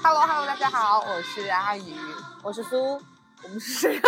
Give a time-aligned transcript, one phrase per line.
[0.00, 1.94] Hello Hello，大家好，我是阿宇，
[2.42, 2.98] 我是苏，
[3.42, 4.00] 我们是谁呀？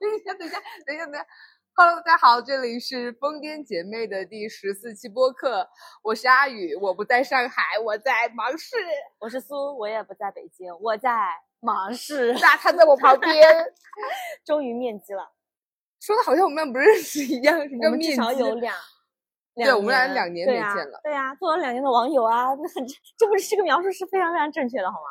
[0.00, 1.26] 等一下，等一下，等一下，等一下。
[1.74, 5.68] Hello，大家好，这里是疯癫姐妹的第十四期播客，
[6.02, 8.76] 我是阿宇，我不在上海，我在芒市，
[9.18, 11.10] 我是苏，我也不在北京，我在
[11.60, 13.66] 芒市，那他在我旁边，
[14.46, 15.32] 终于面基了。
[16.04, 18.74] 说的好像我们俩不认识一样，什么我们至少有两，
[19.54, 22.84] 对我们俩两年没见了对呀、做了两年的网友啊，这很
[23.16, 25.06] 这不是这个描述是非常非常正确的，好吗？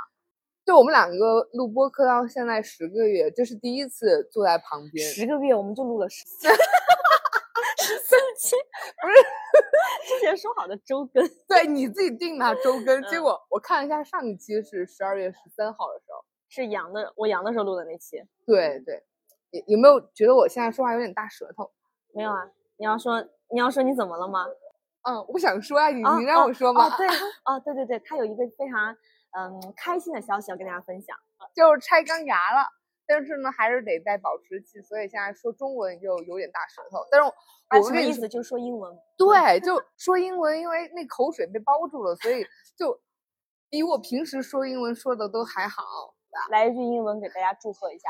[0.66, 6.50] 就我们两个录播课到现在十个月，这是第一次坐在旁边，十个月我们就录了十四，
[7.82, 8.56] 十四期，
[9.02, 19.02] 不是之前说好的周更，对你自己定的周更， 结嗯果我看了一下上一期是十二月十三号的时候，是阳的，我阳的时候录的那期，对对，
[19.52, 21.72] 有有没有觉得我现在说话有点大舌头？
[22.14, 22.50] 没有啊？
[22.78, 24.46] 你要说你要说你怎么了吗？
[25.04, 27.08] 嗯，我不想说啊，你啊你让啊我说吗， 哦，对，
[27.46, 28.96] 哦，对对对，他有一个非常
[29.38, 31.16] 嗯开心的消息要跟大家分享。
[31.56, 32.66] 就是拆钢牙了，
[33.08, 37.00] 但是呢还是得带保持器，所以现在说中文就有点大舌头。
[37.10, 37.30] 但是我
[37.70, 38.30] 啊，我跟你说什么意思？
[38.30, 38.96] 就是说英文。
[39.18, 42.46] 对，就 说英文，因为那口水被包住了，所以
[42.78, 43.00] 就
[43.70, 45.84] 比我平时说英文说的都还好。
[46.50, 48.10] 来一句英文给大家祝贺一下，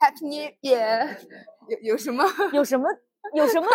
[0.00, 1.16] Happy New Year，
[1.68, 2.24] 有 有什么？
[2.52, 2.88] 有什么
[3.34, 3.68] 有什么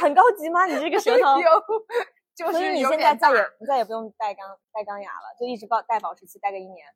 [0.00, 0.66] 很高级吗？
[0.66, 1.50] 你这个舌头，有，
[2.36, 6.86] 就所以你是有点现在再也你再也不用戴钢戴钢牙了，就一直保戴保持器戴个一年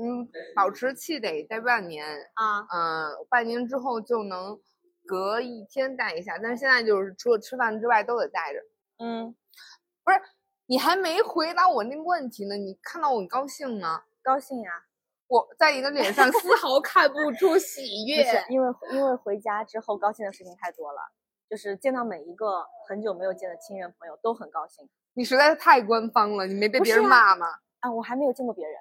[0.00, 2.60] 嗯，保持器得戴半年，啊。
[2.72, 4.60] 嗯，半年之后就能
[5.06, 8.60] 隔一天戴一下，但是现在就是除了吃饭之外都得戴着。
[8.98, 9.34] 嗯，
[10.04, 10.20] 不是
[10.66, 14.02] 你还没回答我那个问题呢，你看到我很高兴吗？
[14.22, 14.72] 高兴呀，
[15.28, 18.24] 我在你的脸上丝毫看不出喜不悦。
[18.24, 21.00] 是因为因为回家之后高兴的事情太多了，
[21.48, 27.46] 就是见到每一个很久没有见的亲人朋友都很高兴你实在是太官方了，你没被别人骂吗
[27.80, 27.90] 啊。
[27.90, 28.74] 我还没有见过别人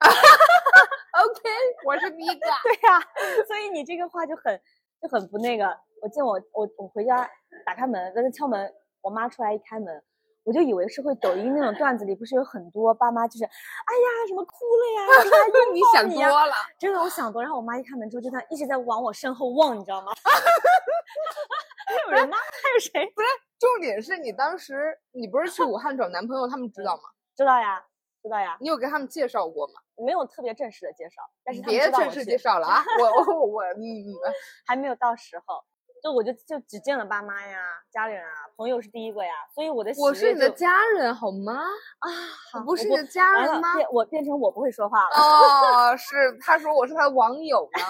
[0.00, 1.40] ，？OK，
[1.84, 2.46] 我是第一个。
[2.62, 3.00] 对呀、
[3.46, 4.60] 所以你这个话就很
[5.02, 5.66] 就很不那个。
[6.00, 7.28] 我见我我我回家
[7.66, 8.72] 打开门在那敲门，
[9.02, 10.02] 我妈出来一开门，
[10.50, 13.48] 我就以为是会抖音那种段子里不是有很多爸妈就是，哎
[13.94, 17.40] 呀什么哭了呀，出来拥 你想多了，真的我想多。
[17.40, 20.10] 然后我妈一开门之后就在一直在往我身后望，你知道吗？
[21.86, 22.36] 还有人吗？
[22.36, 23.06] 还有谁？
[23.14, 23.28] 不是
[23.60, 27.02] 重点是你当时你不是去武汉找男朋友，他们知道吗？
[27.36, 27.80] 知道呀，
[28.20, 29.74] 知道呀，你有给他们介绍过吗？
[30.04, 32.82] 没有特别正式的介绍，但是他们别正式介绍了啊！
[32.98, 34.34] 我我我嗯嗯，
[34.66, 35.62] 还没有到时候。
[36.02, 37.58] 就我就就只见了爸妈呀、
[37.90, 41.60] 家里人啊，朋友是第一个呀，所以我的我是你的家人好吗？
[42.00, 43.74] 啊，不是我你的家人吗？
[43.74, 45.16] 变我变成我不会说话了。
[45.16, 47.84] 哦， 是，他说我是他的网友呢。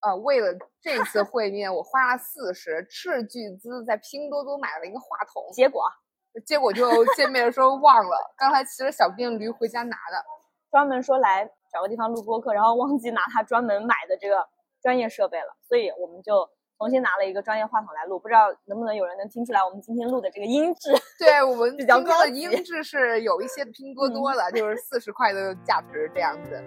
[0.00, 5.82] 呃，为了这次会面，我花了四十，斥巨资在拼多多买了一个话筒，结果
[6.46, 10.24] 结果就见面的时候忘了，刚才骑着小电驴回家拿的。
[10.70, 14.46] 专门说来找个地方录播客，然后忘记拿他专门买的这个
[14.80, 20.94] 专业设备了，所以我们就重新拿了一个专业话筒来录，不知道能不能有人能听出来我们今天录的这个音质。
[21.18, 26.62] 对我们 比较今天高的音质是有一些拼多多的，就是四十块的价值这样子。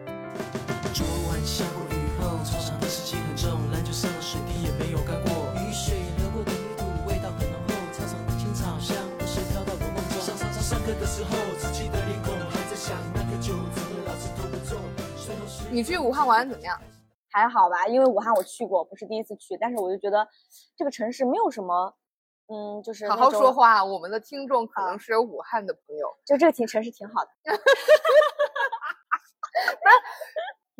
[0.91, 5.47] 昨晚下过雨后，操场的湿气很重，篮球上的水滴也没有干过。
[5.63, 10.19] 雨水流过的泥土，味道很浓厚，操场的青草香不时飘到我梦中。
[10.19, 14.59] 上上上上课的时候，自己的脸孔还在想那个酒怎么老是偷不
[15.71, 16.77] 你去武汉玩得怎么样？
[17.31, 20.27] 还好吧，因为武汉我去过，不是第一次去，但是我就觉得
[20.75, 21.95] 这个城市没有什么，
[22.47, 26.13] 嗯，就是好好说话，我们的听众可能是有武汉的朋友。
[26.25, 27.31] 就这个挺城市挺好的。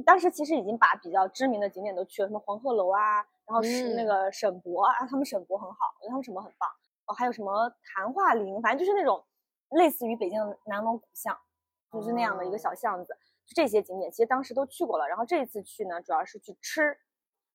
[0.04, 6.68] 当时其实已经把比较知名的景点都去了，什么黄鹤楼啊，然后是那嗯个省博啊，他们省博很好，我觉得他们省博很棒。
[7.06, 9.24] 哦，还有什么昙化林，反正就是那种
[9.70, 11.38] 类似于北京的南锣鼓巷，
[11.94, 13.16] 就是那样的一个小巷子。
[13.16, 15.08] 就这些景点，其实当时都去过了。
[15.08, 16.98] 然后这一次去呢，主要是去吃，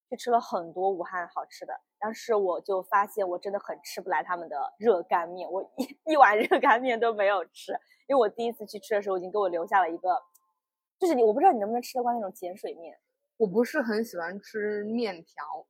[0.08, 1.72] 去吃了很多武汉好吃的。
[1.98, 7.72] 但是我就发现，我真的很吃不来他们的热干面，我一一碗热干面都没有吃。
[8.06, 10.16] 因为我第一次去吃的时候，已经给我留下了一个，
[10.98, 12.96] 就是你我不知道你能不能吃得惯那种碱水面，
[13.38, 15.66] 我不是很喜欢吃面条，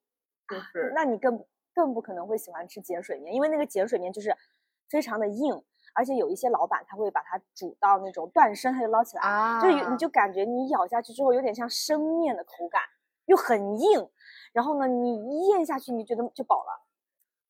[0.48, 4.36] 就是那你更更不可能会喜欢吃碱水面，因为那个碱水面就是
[4.90, 5.64] 非常的硬，
[5.96, 12.82] 而且有一些老板他会把它煮到那种断生，他就捞起来，啊就是有你就感觉你咬下去之后有点像生面的口感，
[13.24, 14.08] 又很硬，
[14.52, 16.86] 然后呢你一咽下去你觉得就饱了。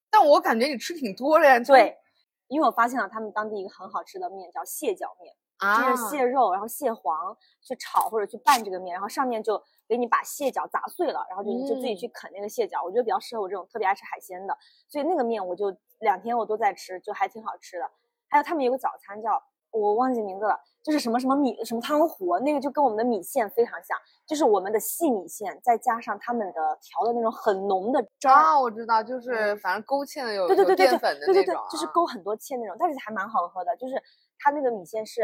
[0.09, 1.59] 但我感觉你吃挺多的呀。
[1.59, 1.99] 对，
[2.47, 14.57] 因为我发现了他们当地一个很好吃的面叫蟹脚面，啊就是蟹肉，然后蟹黄去炒或者去拌这个面，然后上面就给你把蟹脚砸碎了，然后就你就自己嗯去啃那个蟹脚，我觉得比较适合我这种特别爱吃海鲜的，
[14.89, 17.91] 所以那个面我就两天我都在吃，就还挺好吃的。
[18.37, 23.97] 还有他们有个早餐叫我忘记名字了，就是什么什么米什么汤糊，那个就跟我们的米线非常像，
[24.27, 28.35] 就是我们的细米线再加上他们的调的那种很浓的汁儿。
[28.35, 33.75] 啊，我知道，就是反正勾芡的有有对对对对对淀粉的对就是勾很多芡那种，但是还蛮好喝的。
[33.79, 33.95] 就是
[34.39, 35.23] 它那个米线是，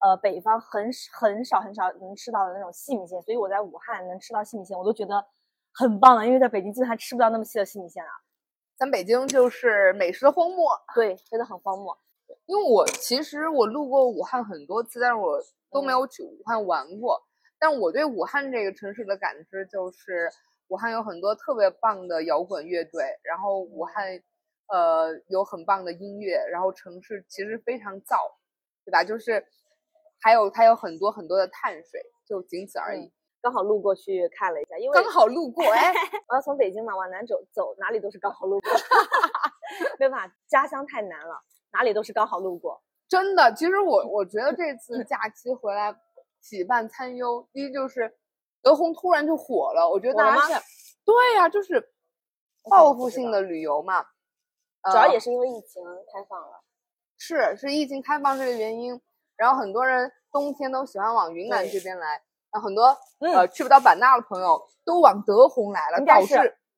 [0.00, 5.22] 呃，北方很很少很少能吃到的那种细米线，所以我在武汉能吃到细米线，我都觉得
[5.74, 6.26] 很棒了。
[6.26, 8.10] 因为在北京基本上吃不到那么细的细米线啊。
[8.78, 10.70] 咱北京就是美食荒漠。
[10.94, 11.96] 对，真的很荒漠。
[12.46, 15.38] 因为我其实我路过武汉很多次，但是我
[15.70, 17.20] 都没嗯有去武汉玩过。
[17.58, 20.30] 但我对武汉这个城市的感知就是，
[20.68, 24.22] 武汉有很多特别棒的摇滚乐队，然后武嗯汉
[24.68, 28.16] 呃有很棒的音乐，然后城市其实非常燥，
[28.84, 29.02] 对吧？
[29.02, 29.44] 就是
[30.20, 33.06] 还有它有很多很多的碳水，就仅此而已。
[33.06, 35.92] 嗯刚好路过去看了一下，因为刚好路过，哎，
[36.26, 38.70] 我要从北京嘛往南走，走哪里都是刚好路过，
[40.00, 41.40] 没办法，家乡太难了，
[41.76, 42.82] 哪里都是刚好路过。
[43.08, 45.94] 真的，其实我我觉得这次假期回来
[46.40, 48.16] 喜办参忧，第一就是
[48.62, 50.64] 德宏突然就火了，我觉得大家是，
[51.04, 51.92] 对呀、就是
[52.70, 54.02] 报复性的旅游嘛，
[54.90, 55.82] 主要呃也是因为疫情
[56.12, 56.62] 开放了。
[57.18, 59.00] 是是疫情开放这个原因，
[59.36, 62.86] 然后很多人冬天都喜欢往云南这边来，然后很多、
[63.20, 66.34] 呃嗯去不到版纳的朋友都往德宏来了，导致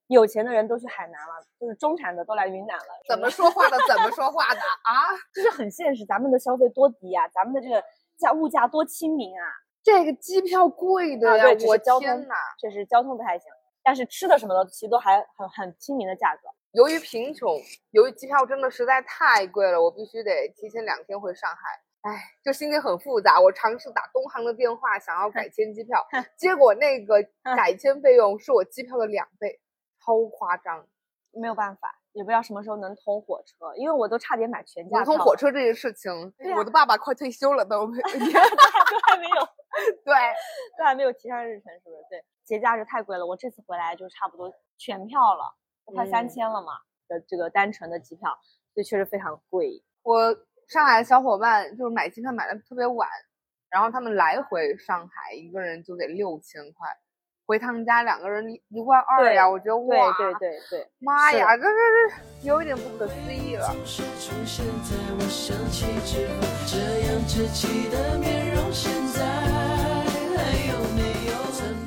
[0.08, 2.84] 有钱的人都去海南了，就是中产的都来云南了。
[3.08, 4.93] 怎么说话的怎么说话的啊？
[5.34, 7.82] 就是很现实，咱们的消费多低啊，咱们的这个
[8.19, 9.46] 价物价多亲民啊，
[9.82, 12.34] 这个机票贵的呀，啊对我交通天呐！
[12.60, 13.50] 确实交通不太行，
[13.82, 16.49] 但是吃的什么的其实都还很很亲民的价格。
[16.72, 17.56] 由于贫穷，
[17.93, 21.56] 由于机票真的实在太贵了，我必须得提前两天回上海。
[22.02, 23.40] 哎，就心情很复杂。
[23.40, 26.06] 我尝试打东航的电话，想要改签机票，
[26.38, 27.16] 结果那个
[27.56, 29.58] 改签费用是我机票的两倍，
[30.08, 30.87] 超夸张。
[31.31, 35.19] 没有办法，也不知道什么时候能通火车，因为我都差点买全价能票了。
[35.19, 36.10] 通火车这件事情，
[36.56, 37.87] 我的爸爸快退休了都。
[37.93, 37.93] 都
[39.06, 39.46] 还没有，
[40.05, 40.14] 对，
[40.78, 42.02] 都还没有提上日程，是不是？
[42.08, 45.55] 对，节假日太贵了，我这次回来就差不多全票了，
[45.87, 46.72] 都快三嗯千了嘛
[47.06, 48.31] 的这个单程的机票，
[48.72, 49.84] 所以确实非常贵。
[50.02, 50.34] 我
[50.66, 53.06] 上海的小伙伴就是买机票买的特别晚，
[53.69, 56.88] 然后他们来回上海一个人就得六千块，
[57.49, 59.49] 回他们家两个人一一万二呀！
[59.49, 63.67] 我觉得哇，对对对，妈呀，这这这有一点不可思议了。
[63.73, 66.77] 总是出现在我想起之后，这
[67.09, 71.33] 样稚气的面容，现在还有没有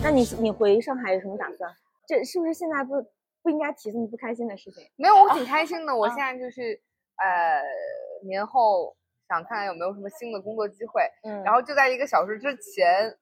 [0.02, 1.72] 那你你回上海有什么打算？
[2.08, 2.96] 这是不是现在不
[3.44, 4.84] 不应该提这么不开心的事情？
[4.96, 5.96] 没有，我挺开心的。
[5.96, 6.82] 我啊现在就是
[7.22, 7.62] 呃
[8.28, 8.96] 年后
[9.30, 13.16] 想看看有没有什么新的工作机会，嗯然后就在一个小时之前，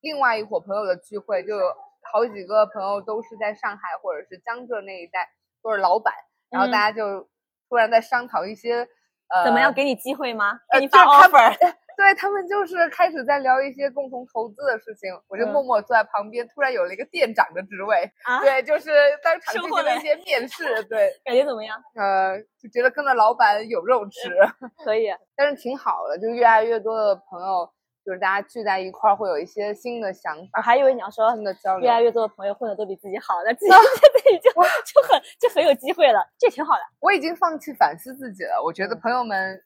[0.00, 1.66] 另外一伙朋友的聚会，就有
[2.12, 5.28] 好几个朋友都是在上海或者是江浙那一带，
[5.62, 6.12] 都是老板，
[6.50, 7.28] 然后嗯大家就
[7.68, 8.86] 突然在商讨一些
[9.28, 10.60] 呃怎么样给你机会吗？
[10.70, 11.56] 呃给你发 offer？
[12.00, 18.88] 对他们就是开始在聊一些共同投资的事情，我就嗯默默坐在旁边，突然有了一个店长的职位，啊，对，就是
[19.22, 21.76] 当场进行了一些面试，对， 感觉怎么样？
[21.94, 24.30] 呃，就觉得跟着老板有肉吃，
[24.82, 27.70] 可以， 但是挺好的，就越来越多的朋友，
[28.10, 31.88] 就是大家聚在一块儿，会有一些新的想法我法、还以为你要说新的交流越。
[31.88, 36.80] 来越多的朋友混的都比自己好，那自己 自己就就很就很有机会了，这挺好的。
[36.98, 39.62] 我已经放弃反思自己了，我觉得嗯朋友们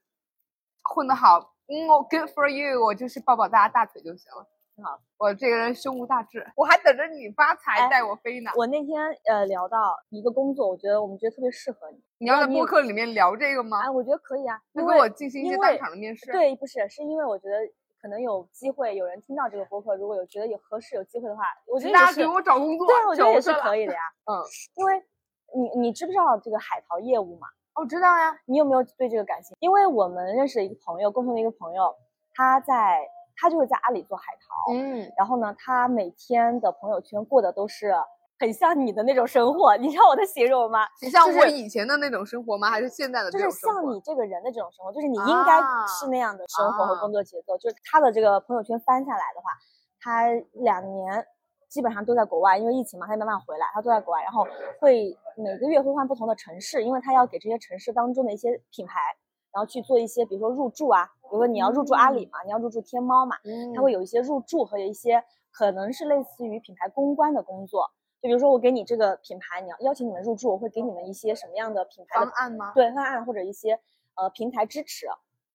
[0.82, 4.46] 混得好，嗯，我 good for you，我就是抱抱大家大腿就行了。
[4.76, 8.50] 挺好，我这个人胸无大志，我还等着你发财哎带我飞呢。
[8.56, 13.90] 我那天呃聊到一个工作，我觉得我们觉得特别适合你你要在播客里面聊这个吗哎，？
[13.90, 17.54] 我觉得可以啊，那跟我进行一些当场的面试。，对，不是，是因为我觉得
[18.04, 24.00] 可能有机会，有人听到这个播客，如果有觉得有合适、有机会的话，我觉得大家给我找工作，对啊，我觉得也是可以的呀。
[24.30, 24.44] 嗯，
[24.74, 25.02] 因为
[25.56, 27.48] 你你知不知道这个海淘业务嘛？
[27.80, 28.38] 我知道呀。
[28.44, 29.56] 你有没有对这个感兴趣？
[29.60, 31.96] 因为我们认识的一个朋友，共同的一个朋友，
[32.34, 37.94] 他在他就是在阿里做海淘，嗯，然后呢，他每天的朋友圈过的都是
[38.38, 40.80] 很像你的那种生活，你知道我的形容吗？
[41.00, 42.68] 你像我以前的那种生活吗？
[42.68, 43.82] 还是现在的就是这种生活？
[43.82, 47.56] 像你这个人的这种生活，就是你应该啊是那样的生活和啊工作节奏。
[47.58, 49.50] 就是他的这个朋友圈翻下来的话，
[50.00, 51.24] 他两年
[51.68, 54.46] 基本上都在国外，因为疫情嘛，他也没办法回来，他都在国外，然后
[54.80, 59.00] 会每个月会换不同的城市，因为他要给这些城市当中的一些品牌，
[59.52, 65.22] 然后去做一些，比如说入驻啊，比如说你要入驻阿里嘛，你要入驻天猫嘛，嗯它会有一些入驻和有一些
[65.52, 67.90] 可能是类似于品牌公关的工作。
[68.24, 72.72] 就比如说我给你这个品牌，你要邀请你们入驻，我会给你们一些什么样的品牌的方案吗？
[72.74, 73.78] 对方案或者一些
[74.14, 75.06] 呃平台支持，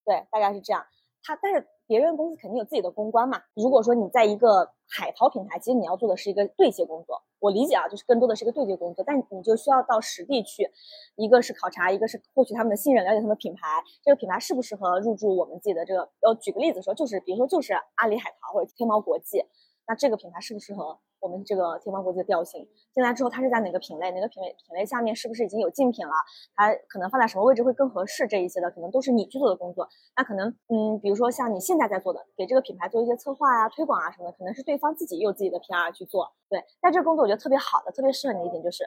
[0.06, 0.86] 对，大概是这样。
[1.24, 3.42] 他但是别人公司肯定有自己的公关嘛。
[3.56, 7.24] 如果说你在一个海淘平台，其实你要做的是一个对接工作。
[7.40, 10.70] 我理解啊，就是更多的是一个对接工作，但你就需要到实地去，
[11.16, 16.02] 一个是考察，一个是获取他们的信任，了解他们的品牌，这个品牌适不适合入驻我们自己的这个。
[16.22, 19.44] 呃，举个例子说，就是比如说就是阿里海淘或者天猫国际，
[19.90, 22.70] 那这个品牌适不适合我们这个天猫国际的调性？
[22.94, 24.12] 进来之后，它是在哪个品类？
[24.12, 26.14] 哪个品类品类下面是不是已经有竞品了？
[26.56, 28.28] 它可能放在什么位置会更合适？
[28.28, 29.90] 这一些的可能都是你去做的工作。
[30.16, 36.32] 那可能，嗯，比如说像你现在在做的，给这个品牌做一些策划啊、推广啊什么的，可能是对方自己也有自己的 PR 去做。
[36.50, 38.84] 对，但这个工作我觉得特别好的，特别适合你的一点就是，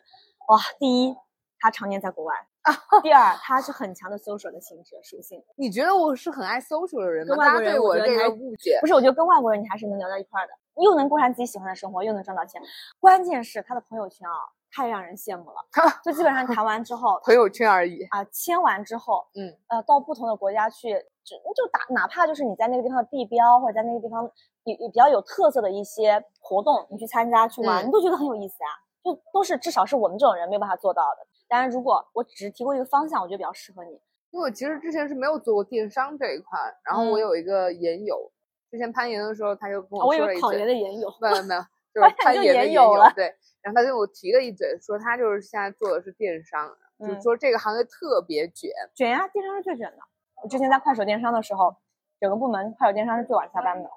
[0.48, 1.16] 哇，第一，
[1.58, 2.32] 他常年在国外；
[3.02, 5.42] 第二，他是很强的 social 的性质属性。
[5.56, 7.34] 你觉得我是很爱 social 的人吗？
[7.36, 8.86] 跟外国人我我这个误解不。
[8.86, 12.60] 是，我觉得跟外国人你还是能聊到一块儿的，又能过上自己喜欢的生活，又能赚到钱。
[13.00, 14.34] 关键是他的朋友圈啊，
[14.70, 15.56] 太让人羡慕了。
[16.04, 18.02] 就基本上谈完之后朋友圈而已。
[18.10, 24.30] 啊，签完之后，嗯，呃，到不同的国家去，就就打，哪怕就是你在那个地方的地标，或者在那个地方
[24.64, 28.70] 比比较有特色的一些活动，你去参加去玩，嗯你都觉得很有意思啊。
[29.04, 31.26] 就都是至少是我们这种人没有办法做到的。
[31.48, 34.00] 当然，如果我只是提供一个方向，我觉得比较适合你。
[34.30, 38.31] 因为我其实之前是没有做过电商这一块，然后我嗯有一个研友，
[38.72, 41.60] 之前攀岩的时候他就跟啊我说了一嘴，研的研友，没有没有，
[41.92, 43.26] 就攀岩的研研友了对，
[43.60, 49.98] 然后他跟我提了一嘴，说他就是现在做的是电商，就说这个行业特别卷，卷呀，电商是最卷的。
[50.42, 51.76] 我之前在快手电商的时候，
[52.18, 53.90] 整个部门快手电商是最晚下班的，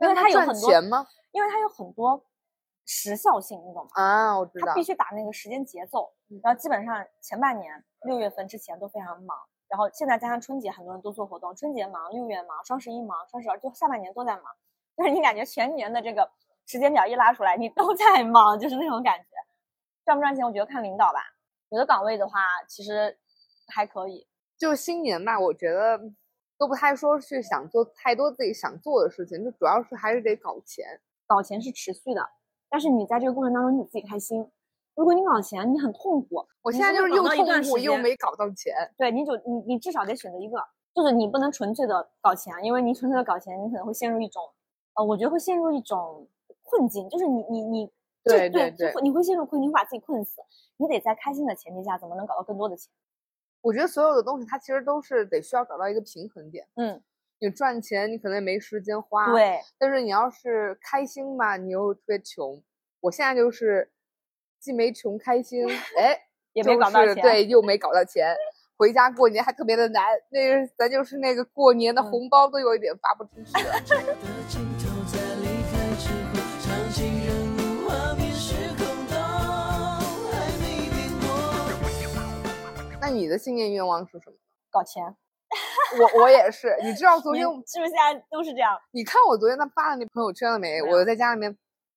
[0.00, 1.06] 因为他有很多，钱吗？
[1.32, 2.24] 因为他有很多
[2.86, 3.90] 时效性，你懂吗？
[3.94, 9.36] 啊，我知道他必，须打那个时间节奏，然后基本上前半年六月份之前都非常忙，
[9.74, 14.44] 然后现在加上春节，很多人都做活动，春节忙，六月忙，双十一忙，双十二就下半年都在忙，
[14.96, 16.30] 就是你感觉全年的这个
[16.64, 19.26] 时间表一拉出来，你都在忙，就是那种感觉。
[20.04, 21.18] 赚不赚钱，我觉得看领导吧。
[21.70, 22.38] 有的岗位的话，
[22.68, 23.18] 其实
[23.66, 24.24] 还可以。
[24.56, 26.00] 就新年吧，我觉得
[26.56, 30.86] 都不太说是想做太多自己想做的事情，就主要是还是得搞钱。
[31.26, 32.24] 搞钱是持续的，
[32.70, 34.48] 但是你在这个过程当中你自己开心。
[34.94, 36.46] 如果你搞钱，你很痛苦。
[36.62, 40.58] 我现在就是又痛苦又没搞到钱，对，你就你你至少得选择一个，
[40.94, 44.42] 就是你不能纯粹的搞钱，因为你纯粹的搞钱，你可能会陷入一种，
[44.94, 46.26] 呃，我觉得会陷入一种
[46.62, 50.40] 困境，就是你你你，对对对你会陷入困境，你会把自己困死。
[50.76, 52.90] 你得在开心的前提下，怎么能搞到更多的钱？
[53.60, 56.66] 我觉得所有的东西它其实都是得需要找到一个平衡点。
[56.76, 57.02] 嗯，
[57.38, 59.32] 你赚钱，你可能也没时间花，。
[59.32, 62.62] 对，但是你要是开心吧，你又特别穷。
[63.00, 63.90] 我现在就是
[64.64, 65.68] 既没穷开心，
[66.00, 66.18] 哎，
[66.54, 67.14] 也没就搞到钱。
[67.14, 68.34] 是对，又没搞到钱。
[68.78, 73.74] 回家过年还特别的难，那个咱就是那个过年的嗯红包都有一点发不出去了。
[73.74, 73.80] 的
[74.48, 77.28] 尽头，在离开之后，场景人
[77.58, 79.14] 物画面时空都
[80.32, 81.28] 还没变过。
[83.02, 84.36] 那你的新年愿望是什么？
[84.70, 85.14] 搞钱。
[86.00, 88.80] 我我也是，你知道 昨天是不是现在都是这样？
[88.92, 90.80] 你看我昨天他发的那朋友圈了没？
[90.82, 91.54] 我在家里面，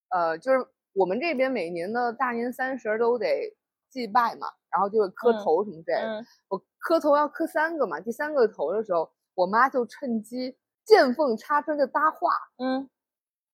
[0.09, 0.59] 呃，就是
[0.97, 3.55] 我们这边每年的大年三十儿都得
[3.89, 6.07] 祭拜嘛，然后就会磕嗯头什么之类的。
[6.19, 12.89] 嗯，我磕头要磕三个嘛，第三个头的时候，我妈就趁机见缝插针的搭话，嗯，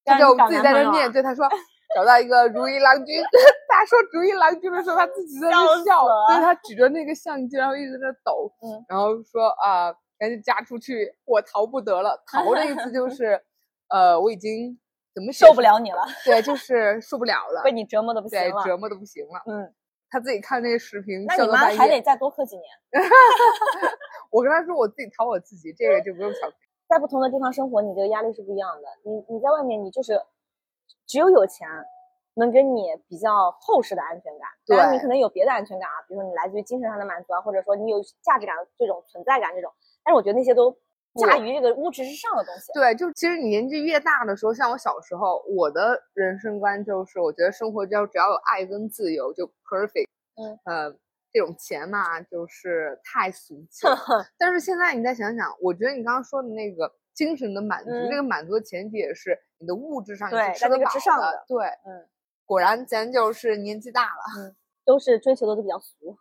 [0.05, 1.47] 她让你搞就自己在那念，对她说
[1.95, 3.21] 找到一个如意郎君，
[3.69, 12.21] 她说如意郎君的时候，她自己在那笑死笑，就是了她举着那个相机，然后一直在那抖，嗯然后说啊、赶紧嫁出去，我逃不得了。
[12.25, 13.43] 逃的意思就是，
[13.89, 14.79] 呃，我已经
[15.13, 18.63] 怎么受不了你了，对，就是受不了了，被你折磨的不行了。
[18.63, 19.41] 对折磨的不行了。
[19.45, 19.73] 嗯，
[20.09, 21.47] 他自己看那个视频，那你。
[21.47, 22.65] 妈还得再多磕几年。
[24.31, 26.51] 我跟他说我自己讨我自己，这个就不用想。
[26.89, 28.87] 在不同的地方生活，你这个压力是不一样的。
[29.03, 30.19] 你你在外面，你就是
[31.05, 31.67] 只有有钱
[32.33, 34.49] 能给你比较厚实的安全感。
[34.65, 39.71] 当然，你可能有别的安全感啊，比如说你来自于精神上的满足啊，或者说你有价值感这种存在感这种。
[40.03, 40.75] 但是我觉得那些都
[41.21, 42.71] 驾驭这个物质之上的东西。
[42.73, 50.07] 对，就其实你年纪越大的时候，像我小时候，我的人生观就是，我觉得生活只要只要有爱跟自由就 perfect。
[50.35, 50.91] 嗯，呃，
[51.31, 53.97] 这种钱嘛，就是太俗 气了。
[54.37, 61.45] 但是现在你再想想，我觉得你刚刚说的那个精神的满足，嗯这个满足的前提也是你的物质上你对是吃得饱的的。
[61.47, 62.07] 对，嗯，
[62.45, 64.55] 果然咱就是年纪大了。
[64.85, 66.17] 都是追求的都比较俗。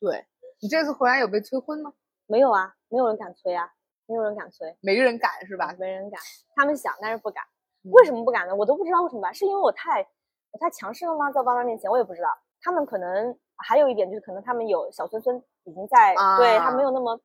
[0.00, 0.26] 对
[0.60, 1.92] 你这次回来有被催婚吗？
[2.26, 3.70] 没有啊，没有人敢催啊，
[4.10, 5.74] 没有人敢催，没人敢是吧？
[5.78, 6.20] 没人敢。
[6.56, 7.42] 他们想，但是不敢。
[7.44, 8.54] 嗯为什么不敢呢？
[8.54, 9.32] 我都不知道为什么吧？
[9.32, 10.06] 是因为我太
[10.50, 11.32] 我太强势了吗？
[11.32, 12.28] 在我爸妈面前，我也不知道。
[12.60, 17.18] 他们可能还有一点就是，可能他们有小孙孙已经在，对他啊没有那么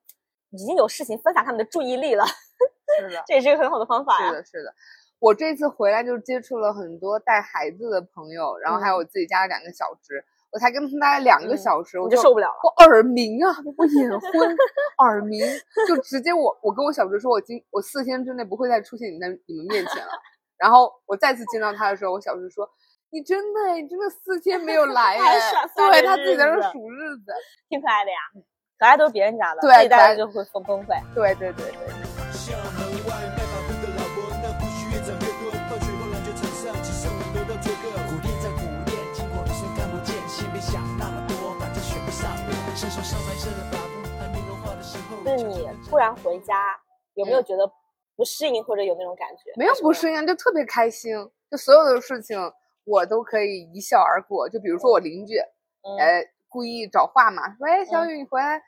[0.51, 2.23] 已经有事情分散他们的注意力了，
[2.97, 3.21] 是的。
[3.27, 4.29] 这也是一个很好的方法呀。
[4.29, 4.73] 是的，是的。
[5.19, 10.23] 我这次回来就接触了很多带孩子的朋友，然后还有我自己家的两个小侄。
[10.55, 12.55] 我才跟他大概两个嗯小时，我我就受不了了。
[12.63, 14.55] 我耳鸣啊，我眼昏，
[15.03, 15.41] 耳鸣，
[15.85, 20.11] 就直接我我跟我小侄说，我今我四天之内不会再出现你在你们面前了。
[20.57, 22.65] 然后我再次见到他的时候，我小侄说
[23.11, 25.17] ：“你真的哎，你真的四天没有来
[25.75, 27.33] 对他自己在那数日子，
[27.67, 28.17] 挺可爱的呀，
[28.79, 30.95] 可爱都是别人家的，对自己带可爱就会崩崩溃。
[31.13, 31.94] 对对对对。
[45.25, 46.53] 就是你突然回家，
[47.15, 47.67] 有没有觉得
[48.15, 49.51] 不适应或者有那种感觉？
[49.57, 51.15] 没有不适应，就特别开心，
[51.49, 52.37] 就所有的事情
[52.83, 54.47] 我都可以一笑而过。
[54.47, 55.39] 就比如说我邻居，
[55.81, 58.61] 嗯，呃，故意找话嘛，说：“哎，小雨你回来，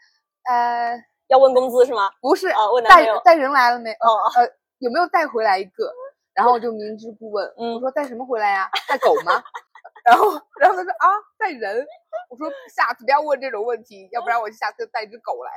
[0.50, 2.10] 呃，要问工资是吗？
[2.20, 3.06] 不是啊，问带。
[3.24, 3.92] 带人来了没？
[3.92, 4.50] 哦，呃，
[4.80, 5.94] 有没有带回来一个？”
[6.34, 8.68] 然后我就明知故问，嗯我说：“带什么回来呀？
[8.90, 9.44] 带狗吗？”
[10.04, 11.86] 然后，然后他说：“啊，带人。”
[12.29, 15.51] 我说：“下次不要问这种问题，要不然我就下次带只狗来。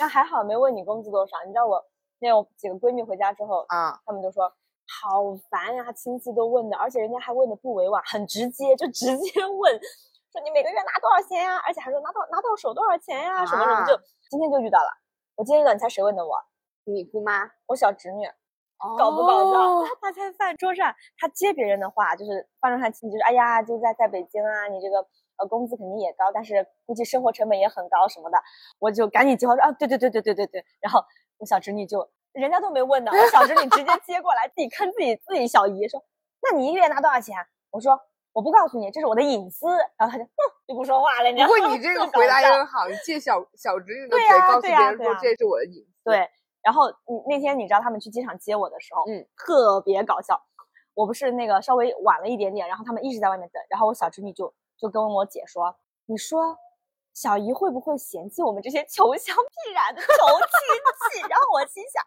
[0.00, 1.36] 那还好没问你工资多少。
[1.44, 1.84] 你知道我
[2.20, 4.50] 那有几个闺蜜回家之后”，啊，她们就说
[5.02, 9.80] 好烦呀，亲戚都问的，而且人家还问的不委婉，很直接，就直接问，
[10.32, 11.58] 说你每个月拿多少钱呀？
[11.66, 13.44] 而且还说拿到拿到手多少钱呀？
[13.44, 13.98] 什么什么，啊就
[14.30, 14.88] 今天就遇到了。
[15.36, 16.36] 我今天遇到，你猜谁问的我？
[16.84, 18.26] 你姑妈我小侄女。
[18.98, 19.58] 搞不搞笑？
[19.80, 25.06] 哦他他在饭桌上，她接别人的话，就是饭桌上亲戚就是，哎呀，就在在北京啊，你这个
[25.38, 28.38] 呃工资肯定也高，但是估计生活成本也很高什么的，
[28.78, 31.04] 我就赶紧接话说啊，对对对对对对对，然后
[31.38, 36.02] 我小侄女就人家都没问呢，我小侄女直接 接过来，自己坑自己自己小姨说，
[36.42, 37.36] 那你一个月拿多少钱？
[37.70, 37.98] 我说
[38.32, 40.30] 我不告诉你，这是我的隐私，然后她就哼
[40.66, 41.54] 就不说话了，你知道吗？
[41.54, 46.10] 不过你这个回答也很好，你借小小侄女的嘴告诉别人说这是我的隐私。
[46.10, 46.28] 对，
[46.62, 50.40] 然后你那天你知道他们去机场接我的时候，嗯，特别搞笑。
[50.94, 55.74] 我不是那个稍微晚了一点点，然后他们一直在外面等，然后我小侄女就就跟我姐说
[56.06, 56.56] ：“你说
[57.12, 60.16] 小姨会不会嫌弃我们这些穷乡僻壤的穷亲
[61.12, 62.02] 戚？”然后我心想：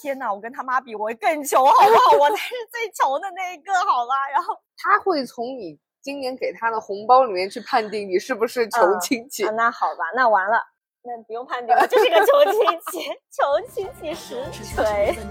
[0.00, 2.12] 天呐，我跟他妈比，我更穷，好不好？
[2.18, 4.28] 我才是最穷的那一个，好吧？
[4.32, 9.46] 然后 他会从你今年给他的红包里面去判定你是不是穷嗯亲戚。
[9.46, 10.62] 啊，那好吧，那完了，
[11.02, 14.44] 那不用判定了，就是个穷亲戚， 穷亲戚实
[14.74, 15.16] 锤。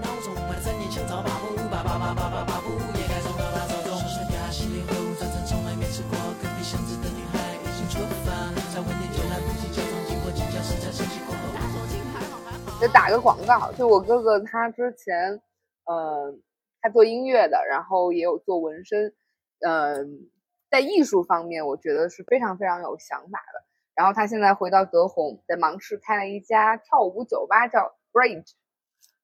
[12.82, 15.40] 就打个广告，就我哥哥他之前，
[15.84, 16.34] 呃，
[16.80, 19.14] 他做音乐的，然后也有做纹身，
[19.60, 20.28] 嗯、
[20.68, 23.64] 在艺术方面，我觉得是非常非常有想法的。
[23.94, 28.50] 然后他现在回到德宏，在芒市开了一家跳舞酒吧，叫 Bridge。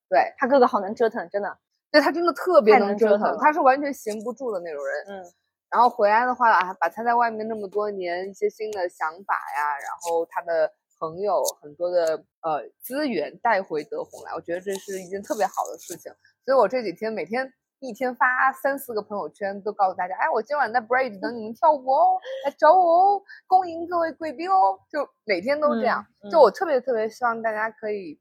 [0.08, 1.58] 对，他哥哥好能折腾，真的。
[1.90, 5.04] 对他真的特别能折腾，折腾他是完全闲不住的那种人。
[5.08, 5.32] 嗯，
[5.68, 16.12] 然后回来的话啊，把他在外面那么多年一些新的想法呀，然后他的朋友很多的呃资源带回德宏来，我觉得这是一件特别好的事情。
[16.44, 26.04] 所以我这几天每天一天发三四个朋友圈，都告诉大家，哎，我今晚在 Bridge 等你们跳舞哦，来找我哦，恭迎各位贵宾哦，就每天都这样。
[26.22, 28.18] 嗯就我特别特别希望大家可以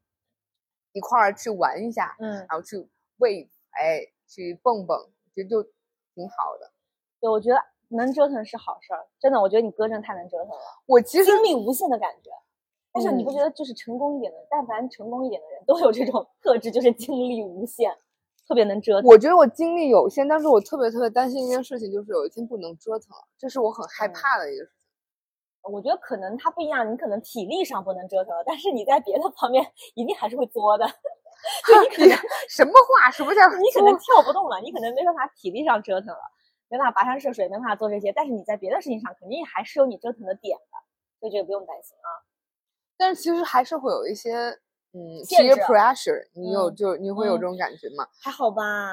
[0.92, 2.76] 一块儿去玩一下，嗯，然后去
[3.16, 5.62] 喂，哎，去蹦蹦，我觉得就
[6.14, 6.70] 挺好的。
[7.20, 12.30] 对，我觉得能折腾是好事儿，真的，我觉得你哥真的太能折腾了，我其实精力无限的感觉。
[12.92, 17.94] 但是你不嗯觉得就是成功一点的，但凡成功一点的人都有这种特质，就是精力无限，
[18.46, 19.08] 特别能折腾。
[19.10, 25.70] 我觉得我精力有限，但是我特别特别担心一件事情，就是有一天不能折腾了，这是我很害嗯怕的一个事情。
[25.70, 30.86] 我觉得可能他不一样，你可能体力上不能折腾了，但是你在别的方面一定还是会作的。
[31.68, 32.16] 就你可能
[32.48, 33.10] 什么话？
[33.12, 36.20] 什么叫你可能跳不动了，你可能没办法体力上折腾了，
[36.68, 40.74] 没办法跋山涉水，没办法做这些，但是你在别的事情上肯定还是有你折腾的点的，
[41.20, 42.08] 所以这个不用担心啊。
[42.98, 44.34] 但是其实还是会有一些
[44.92, 48.06] 嗯限 peer pressure，你有嗯就你会有嗯这种感觉吗？
[48.20, 48.92] 还好吧？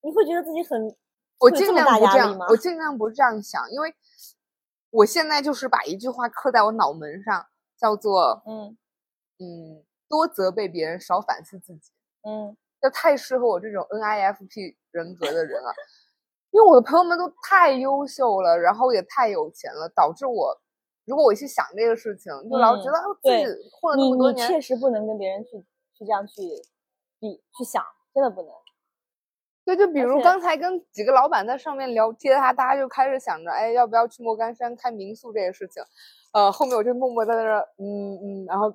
[0.00, 0.96] 你会觉得自己很
[1.40, 3.94] 我尽量不这样我尽量不这样想，因为
[4.90, 7.46] 我现在就是把一句话刻在我脑门上，
[7.78, 8.76] 叫做嗯
[9.38, 11.90] 嗯，多责备别人，少反思自己。
[12.26, 15.74] 嗯就太适合我这种 NIFP 人格的人了，
[16.50, 20.60] 因为我的朋友们都太优秀了，然后也太有钱了，导致我
[21.04, 25.50] 如果我去想这个事情，就老觉嗯得哦自己混了那么多年，你确实不能跟别人去
[25.92, 26.42] 去这样去
[27.18, 28.50] 比去想，真的不能。
[29.64, 35.82] 对，就比如刚才跟几个老板在上面聊天，他大家就开始想着，哎，要不要去莫干山开民宿这个事情，
[36.32, 38.70] 呃，后面我就默默在那儿，嗯嗯，然后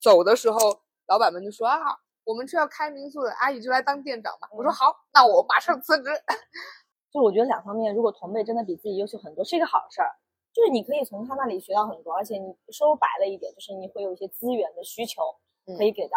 [0.00, 0.58] 走的时候，
[1.06, 1.78] 老板们就说啊，
[2.24, 4.48] 我们是要开民宿的，阿姨就来当店长吧。
[4.52, 6.10] 我说嗯好，那我马上辞职。
[7.12, 10.10] 就我觉得两方面，如果同辈真的比自己优秀很多，是一个好事儿。
[10.56, 15.20] 就是你可以从他那里学到很多，而且你说白了一点，就是你会有一些资源的需求
[15.76, 16.16] 可以给到。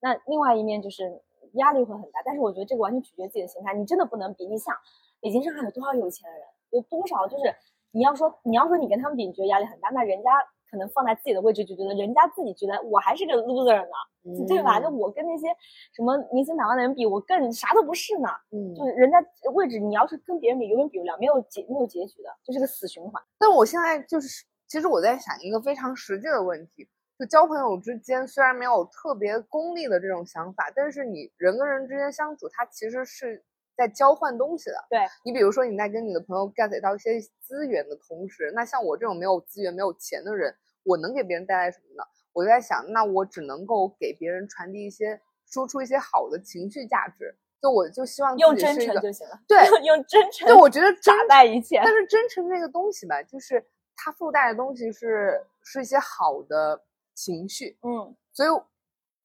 [0.00, 1.20] 那另外一面就是
[1.56, 4.46] 压力会很大，但是我觉得这个完全取决自己的心态，你真的不能比。
[4.46, 4.74] 你想，
[5.20, 7.54] 北京、上海有多少有钱人，有多少就是
[7.90, 10.30] 你要说你要说你跟他们比，你觉得压力很大，那人家
[10.74, 14.80] 可能放在自己的位置就觉得人家自己觉得我还是个 loser 呢，对吧？
[14.80, 15.46] 就我跟那些
[15.94, 18.28] 什么年薪百万的人比，我更啥都不是呢。
[18.50, 23.22] 嗯就是人家位置，你要是跟别人比，永远比不了，没有结没有结局的，就是个死循环。
[23.38, 33.44] 但我现在就是，其实我在想一个非常实际的问题，就交朋友之间虽然没有特别功利的这种想法，但是你人跟人之间相处，它其实是
[33.76, 34.76] 在交换东西的。
[34.90, 40.54] 对你比如说你在跟你的朋友 get 到一些资源的同时，那像我这种没有资源、没有钱的人，
[40.84, 42.04] 我能给别人带来什么呢？
[42.32, 47.36] 我就在想，那我只能够给别人传递一些、输出一些好的情绪价值。
[47.62, 51.80] 就我就希望用真自己是一个诚就行了，对用真诚，就我觉得真打败一切。
[51.82, 53.64] 但是真诚这个东西吧，就是
[53.96, 58.48] 它附带的东西是是一些好的情绪，嗯所以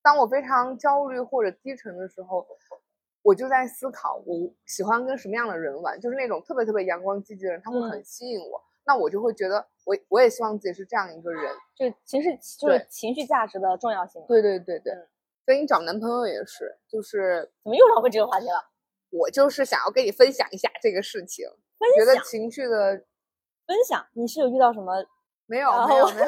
[0.02, 2.48] 当我非常焦虑或者低沉的时候，
[3.24, 8.64] 我就在思考我喜欢跟什么样的人玩，就是那种特别特别阳光积极的人，他会很嗯吸引我。
[8.86, 11.52] 那我就会觉得我我也希望自己是这样一个人。
[11.76, 14.24] 就是情绪，就是情绪价值的重要性。
[14.28, 15.08] 对对对对，嗯
[15.46, 18.70] 所以你找男朋友也是，就是怎么又绕回这个话题了？
[19.10, 21.48] 我就是想要跟你分享一下这个事情，
[21.80, 23.04] 分享觉得情绪的
[23.66, 24.94] 分享，你是有遇到什么
[25.48, 26.28] 没有没有没有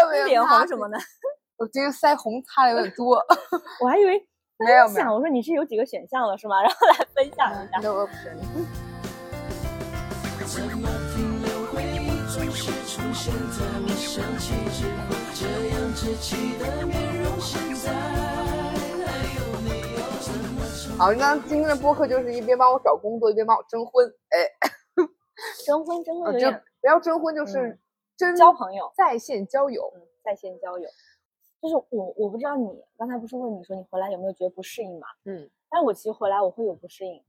[0.00, 0.96] 有没有 脸红什么的？
[1.58, 3.22] 我今天腮红擦的有点多。
[3.84, 6.62] 我还以为没有没有，我说你是有几个选项了是吗？
[6.62, 7.78] 然后来分享一下。
[7.80, 8.38] No option。
[12.54, 20.98] 现在我想起之后，这样稚气的面容，现在还有没有怎么？
[20.98, 24.06] 好，那今天的播客就是一边帮我找工作，一边帮我征婚。
[24.28, 24.44] 哎，
[25.64, 26.32] 征婚，征婚
[26.80, 27.78] 不要征婚，就是嗯
[28.16, 29.90] 真交朋友，在线交友。
[29.96, 30.88] 嗯，在线交友。
[31.60, 35.06] 就是我，我不知道你刚才不是问你说你回来有没有觉得不适应嘛？
[35.24, 37.22] 嗯但是我其实回来我会有不适应，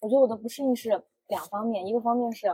[0.00, 2.46] 我觉得我的不适应是两方面，一个方面是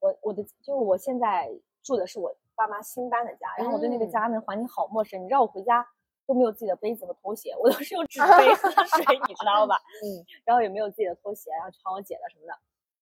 [0.00, 1.50] 我我的就是我现在
[1.82, 5.86] 住的是我爸妈新搬的家，然后我对那个嗯家那个环境好陌生，你知道我回家
[6.26, 9.76] 都没有自己的杯子和拖鞋，我都是用纸 杯喝水，你知道吧？
[10.04, 12.52] 嗯，然后也没有自己的拖鞋，然后穿我姐的什么的，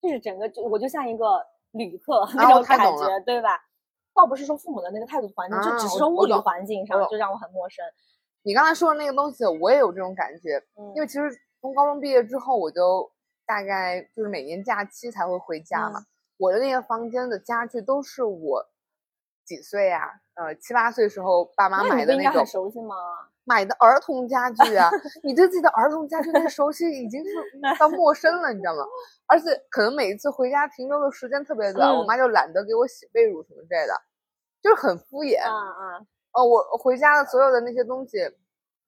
[0.01, 3.61] 就是整个就我就像一个旅客啊那种感觉，对吧？
[4.15, 7.85] 倒不是说父母的那个态度环境，就啊只是说物理环境上就让我很陌生。
[8.43, 10.57] 你刚才说的那个东西，我也有这种感觉。
[10.77, 11.31] 嗯因为其实
[11.61, 13.11] 从高中毕业之后，我就
[13.47, 16.01] 大概就是每年假期才会回家嘛。
[16.01, 16.07] 嗯
[16.39, 18.67] 我的那个房间的家具都是我
[19.45, 20.09] 几岁啊？
[20.35, 22.47] 呃，七八岁时候爸妈买的那种？
[23.45, 24.91] 买的儿童家具啊，
[25.25, 27.31] 你对自己的儿童家具那熟悉已经是
[27.79, 28.85] 到陌生了，你知道吗？
[29.27, 33.95] 而且可能每一次回家停留的时间特别短，我嗯妈就懒得给我洗被褥什么之类的，
[34.63, 35.41] 就是很敷衍。
[35.43, 38.19] 啊啊，哦，我回家的所有的那些东西，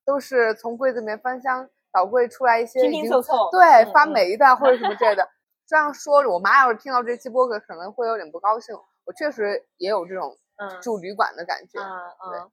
[0.05, 3.11] 都是从柜子里面翻箱倒柜出来一些已经
[3.51, 5.27] 对嗯发嗯霉的或者什么之类的。
[5.71, 8.75] 这样说着，我妈要是听到这期播客，可能会有点不高兴。
[9.05, 11.79] 我确实也有这种嗯住旅馆的感觉。
[11.79, 11.87] 嗯
[12.29, 12.51] 对嗯。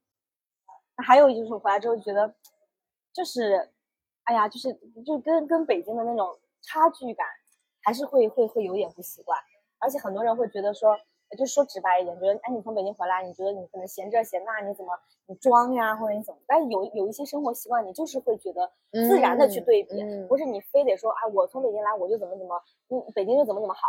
[0.96, 2.32] 那还有就是我回来之后觉得，
[3.12, 3.72] 就是，
[4.22, 4.72] 哎呀，就是
[5.04, 7.26] 就跟跟北京的那种差距感，
[7.82, 9.36] 还是会会会有点不习惯。
[9.80, 10.96] 而且很多人会觉得说，
[11.36, 14.92] 就说直白一点，觉得哎，你从北京回来，你觉得你可能嫌这嫌那，你怎么
[15.26, 16.40] 你装呀，或者你怎么？
[16.46, 23.80] 但是有有一些生活习惯，你就是会觉得自然的去嗯对比，嗯不是你非得说啊，我从北京来我就怎么怎么，嗯，北京就怎么怎么好，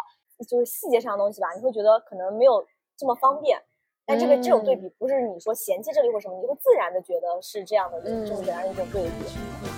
[0.47, 2.65] 就是细节上的东西吧，你会觉得可能没有
[2.97, 3.61] 这么方便。
[4.05, 9.09] 但这个这种对嗯比不是你说嫌弃这里或什么，你会自然的觉得是这样的，嗯这么简单的一种对比。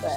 [0.02, 0.10] 对，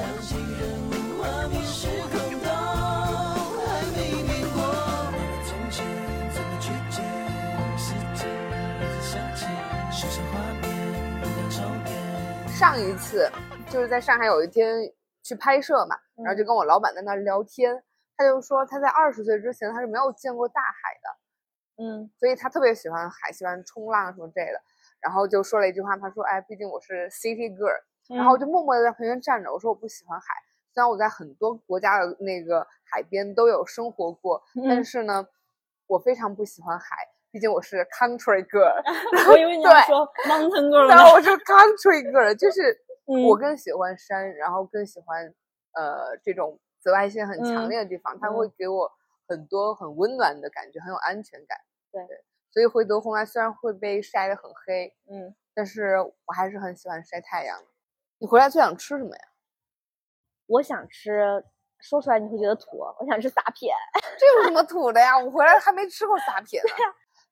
[12.56, 13.28] 上一次
[13.68, 14.80] 就是在上海有一天
[15.24, 17.82] 去拍摄嘛，然后就嗯跟我老板在那儿聊天，
[18.16, 21.84] 他就说他在二十岁之前他是没有见过大海的。
[21.84, 24.62] 嗯所以他特别喜欢海，喜欢冲浪什么之类的。
[25.00, 27.74] 然后就说了一句话，他说：“哎，毕竟我是 city girl。”
[28.08, 30.26] 然后我就默默的在旁边站着，我说我不喜欢海。
[30.72, 35.26] 虽然我在很多国家的那个海边都有生活过，但嗯是呢，
[35.88, 36.96] 我非常不喜欢海，
[37.34, 38.78] 毕竟我是 country girl。
[39.28, 40.94] 我以为你要说 mountain girl 呢。
[40.94, 42.70] 然后我是 country girl，就 是
[43.06, 45.26] 嗯我更喜欢山，然后更喜欢
[45.72, 48.88] 呃这种紫外线很强嗯烈的地方，它嗯会给我
[49.26, 51.58] 很多很温暖的感觉，很有安全感。
[51.90, 52.06] 对
[52.52, 57.66] 所以回德宏来虽然会被晒得很黑，嗯，但是我还是很喜欢晒太阳的。
[58.18, 59.22] 你回来最想吃什么呀？
[60.46, 61.44] 我想吃，
[61.80, 63.72] 说出来你会觉得土，我想吃撒撇。
[64.20, 65.18] 这有什么土的呀？
[65.18, 66.68] 我回来还没吃过撒撇呢。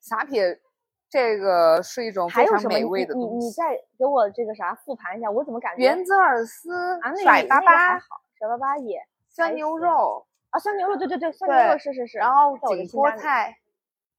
[0.02, 0.60] 撒撇
[1.08, 3.50] 这个是一种非常美味的你你东西。
[3.52, 13.56] 再给我这个啥复盘一下，我怎么感觉原则尔斯、甩粑那个还、好，甩粑粑也酸牛肉，啊，酸牛肉对对对，酸牛肉是是是，然后景颇菜、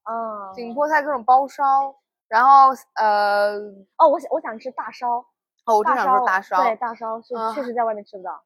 [0.10, 1.96] 嗯，景颇菜各种包烧，
[2.28, 3.58] 然后呃，
[3.98, 5.18] 哦，我想我想吃大烧，
[5.66, 8.44] 哦，我正想说大烧，对大烧是啊确实在外面吃不到。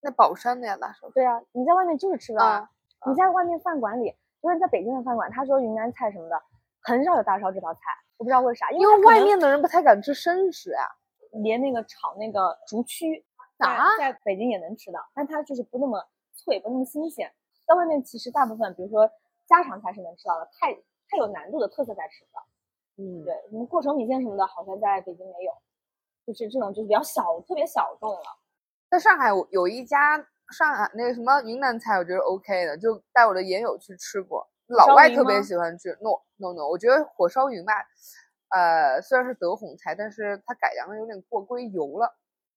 [0.00, 1.10] 那宝山的呀，大烧。
[1.10, 2.66] 对啊，你在外面就是吃不到。
[3.06, 6.42] 你在外面饭馆里，就是在北京的饭馆，他说云南菜什么的，
[6.82, 7.80] 很少有大烧这道菜，
[8.16, 10.84] 我不知道为啥，因因为外面的人不太敢吃生食啊。
[11.44, 13.22] 连那个炒那个竹蛆，
[13.58, 17.32] 啊在在北京也能吃到，但它就是不那么脆，不那么新鲜。
[17.68, 19.08] 在外面其实大部分，比如说
[19.46, 20.74] 家常菜是能吃到的，太
[21.08, 22.44] 太有难度的特色菜吃不到。
[22.96, 25.52] 嗯，对，什么过手米线什么的，好像在北京没有，
[26.26, 28.24] 就是这种就是比较小，特别小众了。
[28.90, 30.18] 在上海有有一家
[30.50, 35.90] 上海那个什么云南菜，我觉得 OK 的，就带我的研友去吃过，老外特别喜欢吃。
[36.00, 37.72] No No No，我觉得火烧云吧，
[38.50, 42.14] 呃，虽然是德宏菜，但是它改良的有点过过于油了，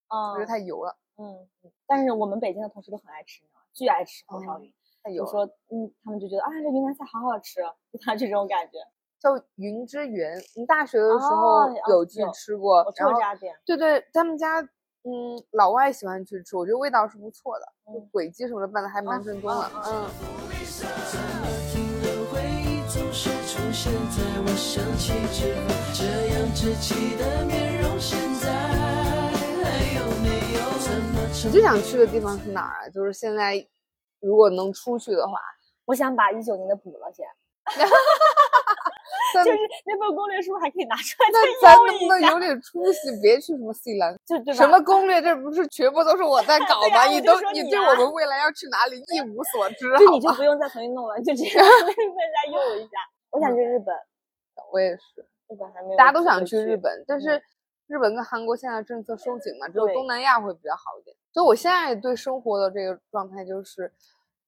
[0.10, 4.74] 我觉得嗯太油了，嗯，嗯但是我们北京的同事都很爱吃，巨爱吃火烧嗯云。
[5.04, 5.26] 太油了。
[5.26, 8.78] 就说嗯，他们就觉得啊，这云南菜好好吃， 就他这种感觉。
[9.20, 20.10] 叫云之源，你大学的时候哦有去吃过这家店，对对，他们家嗯老外喜欢去吃，我觉得味道是不错的，就嗯轨迹什么的办的还蛮哦正宗的，哦
[21.30, 21.33] 嗯。
[23.84, 30.64] 现在我想起之后，这样稚气的面容现在还有没有？
[30.80, 32.90] 怎么你最想去的地方是哪儿啊？
[32.96, 33.56] 就是现在
[34.22, 35.34] 如果能出去的话，
[35.84, 37.26] 我想把一九年的补了先，
[39.36, 42.30] 咱 就是 那份攻略是不是还可以拿出来那再咱能不用一下？
[42.30, 43.12] 能有点出息？
[43.22, 44.64] 别去什么西兰，就对吧？
[44.64, 47.04] 什么攻略，这不是全部都是我在搞吗？
[47.04, 50.14] 啊你都你对我们未来要去哪里一无所知，就好？
[50.16, 52.96] 你就不用再重新弄了，就直接把那份再用一下。
[53.34, 53.96] 我想去日本，
[54.72, 56.78] 我也是，日本还没有，大家都想去日。
[56.78, 57.44] 本，但嗯是
[57.88, 61.18] 日本跟韩国现在政策收紧嘛，只有东南亚会比较好一点。
[61.32, 63.92] 所以我现在对生活的这个状态就是，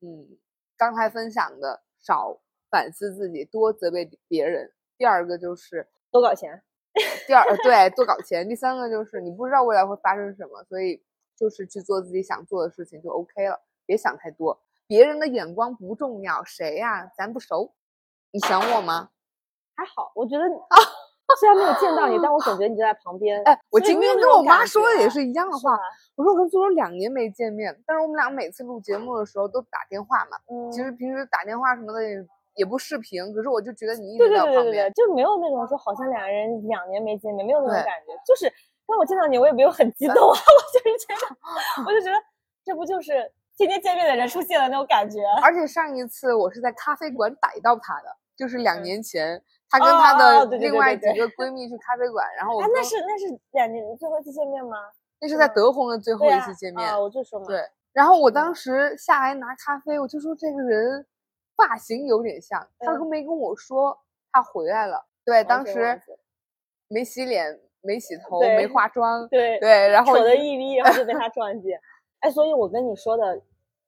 [0.01, 0.37] 嗯，
[0.77, 4.71] 刚才分享的少反思自己，多责备别人。
[4.99, 6.61] 第二个就是多搞钱，
[7.25, 8.47] 第二，呃对，多搞 钱。
[8.47, 11.03] 第三个就是你不知道未来会发生什么，所以
[11.35, 14.61] 就是去做自己想做的事情就 OK 了，别想太多。
[14.87, 17.73] 别人的眼光不重要，谁呀、咱不熟。
[18.35, 19.07] 你想我吗？
[19.77, 20.75] 还好，我觉得啊
[21.39, 23.41] 虽然没有见到你，但我总觉得你就在旁边。
[23.43, 25.71] 哎，我今天跟我妈说的也是一样的话。
[26.17, 30.37] 我说我跟苏州两年没见面，但是我们俩每次录节目的时候都打电话嘛。
[30.51, 32.17] 嗯，其实平时打电话什么的也
[32.55, 34.91] 也不视频，可是我就觉得你一对直对对对边。
[34.91, 38.11] 对，就没有那种说好像两个人两年没见面，没有那种感觉。
[38.27, 38.51] 就是
[38.85, 41.35] 当我见到你，我也没有很激动啊， 我就是觉得，
[41.87, 42.17] 我就觉得
[42.65, 45.21] 这不就是天天见面的人出现了那种感觉。
[45.41, 54.77] 而且上一次我是在咖啡馆逮到他的，就是两嗯年前，她跟哦她的另外几个闺蜜去咖啡馆，然后我那是那是两年最后一次见面吗？
[55.21, 56.87] 那是在德宏的最后一次见面。
[56.87, 57.61] 啊，我就说嘛，对，
[57.93, 61.05] 然后我当嗯时下来拿咖啡，我就说这个人
[61.55, 63.97] 发型有点像，他嗯都没跟我说
[64.31, 65.05] 他回来了。
[65.23, 65.99] 对，当时
[66.89, 71.79] 没洗脸、没洗头、没化妆，对对，然后丑的一逼，然后就被 他撞见。
[72.19, 73.41] 哎，所以我跟你说的，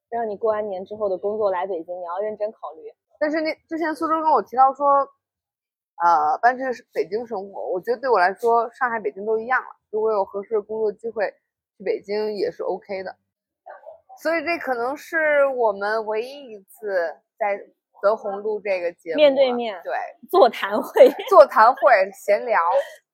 [0.09, 2.91] 让你过完年之后的工作来北京，你要认真考虑。
[3.19, 4.87] 但是那之前苏州跟我提到说，
[6.03, 9.67] 呃，搬去北京生活，我觉得对我来说，上海、北京都一样了。
[9.89, 11.33] 如果有合适的工作机会，
[11.77, 13.15] 去北京也是 OK 的。
[14.21, 17.59] 所以这可能是我们唯一一次在
[18.01, 19.93] 德宏录这个节目面对面对
[20.29, 21.79] 座谈会，座谈会
[22.13, 22.59] 闲聊。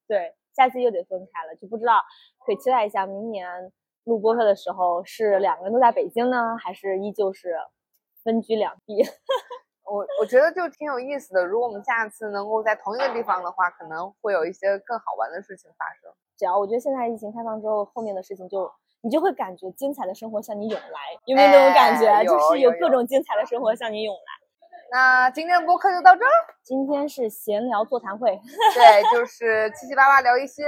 [0.08, 2.02] 对，下次又得分开了，就不知道
[2.46, 3.48] 可以期待一下明年
[4.06, 7.56] 录播客的时候是两个人都在北京呢，还是依旧是
[8.24, 9.04] 分居两地？
[9.86, 11.46] 我我觉得就挺有意思的。
[11.46, 16.12] 如果我们下次能够在同一个地方的话，可能会有一些更好玩的事情发生。
[16.38, 22.08] 只要我觉得现在疫情开放之后，后面的事情就你就会感觉精彩的生活向你涌来，有没有那种感觉？
[22.08, 24.22] 哎就是有有各种精彩的生活向你涌来。
[24.92, 26.32] 那今天的播客就到这儿。
[26.62, 28.40] 今天是闲聊座谈会，
[28.76, 30.64] 对，就是七七八八聊一些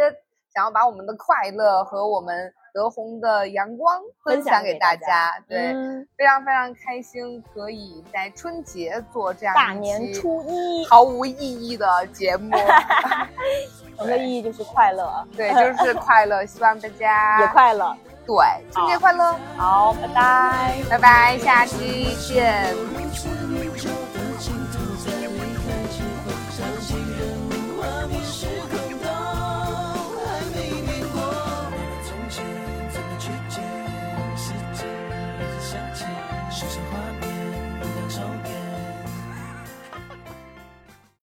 [0.54, 5.34] 想要把我们的快乐和我们德宏的阳光分分享享给大家。
[5.48, 12.52] 对，嗯，非常非常开心，可以在春节做这样大年初一，毫无意义的节目。
[13.98, 17.96] 我们的意义就是快乐，对，就是 快乐，希望大家也快乐。
[18.28, 18.36] 对，
[18.74, 20.76] 春节快乐，好，拜拜。
[20.90, 23.35] 拜拜，下期见。